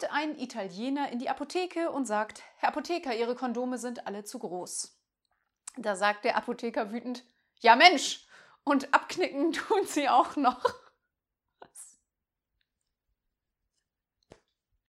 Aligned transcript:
kommt 0.00 0.12
ein 0.12 0.38
Italiener 0.38 1.10
in 1.12 1.18
die 1.18 1.28
Apotheke 1.28 1.90
und 1.90 2.06
sagt, 2.06 2.42
Herr 2.56 2.70
Apotheker, 2.70 3.14
Ihre 3.14 3.34
Kondome 3.34 3.76
sind 3.76 4.06
alle 4.06 4.24
zu 4.24 4.38
groß. 4.38 4.96
Da 5.76 5.94
sagt 5.94 6.24
der 6.24 6.36
Apotheker 6.36 6.90
wütend, 6.90 7.24
ja 7.60 7.76
Mensch, 7.76 8.26
und 8.64 8.94
abknicken 8.94 9.52
tun 9.52 9.86
sie 9.86 10.08
auch 10.08 10.36
noch. 10.36 10.64